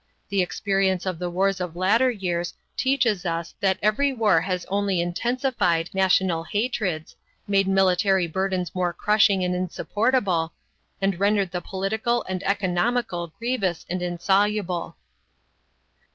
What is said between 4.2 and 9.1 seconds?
has only intensified national hatreds, made military burdens more